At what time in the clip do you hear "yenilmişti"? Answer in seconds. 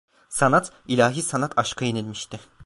1.85-2.39